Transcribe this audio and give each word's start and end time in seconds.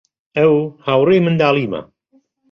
ئەو 0.37 0.53
هاوڕێی 0.85 1.19
منداڵیمە. 1.25 1.81